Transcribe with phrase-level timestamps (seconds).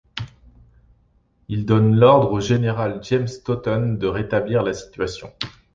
[1.47, 5.31] Il donne l'ordre au général James Totten de rétablir la situation.